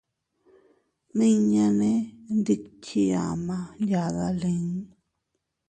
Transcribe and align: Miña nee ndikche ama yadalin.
Miña 1.17 1.67
nee 1.79 2.01
ndikche 2.37 3.03
ama 3.29 3.57
yadalin. 3.89 4.67